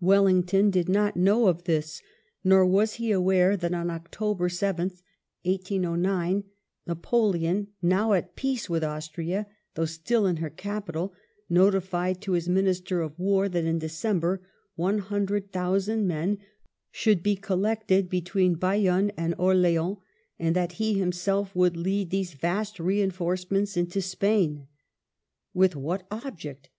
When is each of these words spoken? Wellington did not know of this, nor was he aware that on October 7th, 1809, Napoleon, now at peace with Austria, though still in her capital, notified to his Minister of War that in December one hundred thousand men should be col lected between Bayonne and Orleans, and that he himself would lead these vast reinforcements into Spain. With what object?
Wellington 0.00 0.70
did 0.70 0.88
not 0.88 1.14
know 1.14 1.46
of 1.46 1.64
this, 1.64 2.00
nor 2.42 2.64
was 2.64 2.94
he 2.94 3.10
aware 3.12 3.54
that 3.54 3.74
on 3.74 3.90
October 3.90 4.48
7th, 4.48 5.02
1809, 5.42 6.44
Napoleon, 6.86 7.66
now 7.82 8.14
at 8.14 8.34
peace 8.34 8.70
with 8.70 8.82
Austria, 8.82 9.46
though 9.74 9.84
still 9.84 10.26
in 10.26 10.38
her 10.38 10.48
capital, 10.48 11.12
notified 11.50 12.22
to 12.22 12.32
his 12.32 12.48
Minister 12.48 13.02
of 13.02 13.18
War 13.18 13.46
that 13.46 13.66
in 13.66 13.78
December 13.78 14.40
one 14.74 15.00
hundred 15.00 15.52
thousand 15.52 16.06
men 16.08 16.38
should 16.90 17.22
be 17.22 17.36
col 17.36 17.58
lected 17.58 18.08
between 18.08 18.54
Bayonne 18.54 19.12
and 19.18 19.34
Orleans, 19.36 19.98
and 20.38 20.56
that 20.56 20.72
he 20.80 20.94
himself 20.94 21.54
would 21.54 21.76
lead 21.76 22.08
these 22.08 22.32
vast 22.32 22.80
reinforcements 22.80 23.76
into 23.76 24.00
Spain. 24.00 24.66
With 25.52 25.76
what 25.76 26.06
object? 26.10 26.70